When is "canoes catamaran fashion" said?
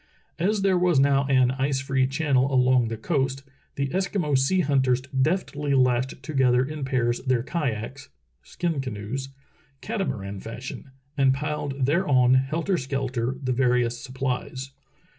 8.81-10.89